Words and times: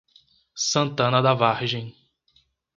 Santana 0.55 1.21
da 1.21 1.35
Vargem 1.35 1.95